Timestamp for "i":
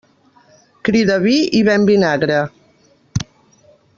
1.59-1.61